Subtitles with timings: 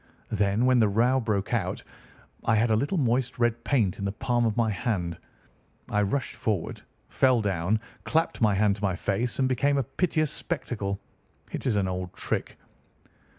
[0.31, 1.83] "Then, when the row broke out,
[2.43, 5.19] I had a little moist red paint in the palm of my hand.
[5.91, 10.31] I rushed forward, fell down, clapped my hand to my face, and became a piteous
[10.31, 10.99] spectacle.
[11.51, 12.57] It is an old trick."